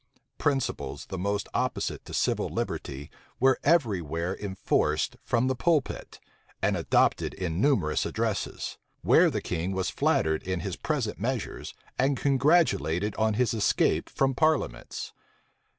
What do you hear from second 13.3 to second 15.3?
his escape from parliaments.